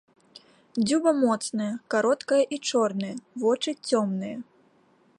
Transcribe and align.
Дзюба 0.87 1.11
моцная, 1.25 1.69
кароткая 1.95 2.41
і 2.57 2.61
чорная, 2.71 3.13
вочы 3.45 3.79
цёмныя. 3.91 4.37